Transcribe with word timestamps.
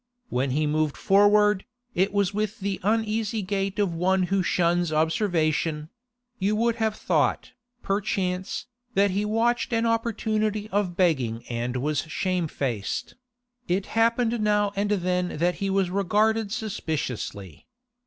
When 0.29 0.49
he 0.49 0.65
moved 0.65 0.97
forward, 0.97 1.63
it 1.93 2.11
was 2.11 2.33
with 2.33 2.59
the 2.59 2.79
uneasy 2.81 3.43
gait 3.43 3.77
of 3.77 3.93
one 3.93 4.23
who 4.23 4.41
shuns 4.41 4.91
observation; 4.91 5.89
you 6.39 6.55
would 6.55 6.77
have 6.77 6.95
thought, 6.95 7.51
perchance, 7.83 8.65
that 8.95 9.11
he 9.11 9.23
watched 9.25 9.71
an 9.73 9.85
opportunity 9.85 10.67
of 10.71 10.97
begging 10.97 11.45
and 11.51 11.77
was 11.77 11.99
shamefaced: 12.07 13.13
it 13.67 13.85
happened 13.93 14.39
now 14.41 14.71
and 14.75 14.89
then 14.89 15.37
that 15.37 15.57
he 15.61 15.69
was 15.69 15.91
regarded 15.91 16.51
suspiciously. 16.51 17.67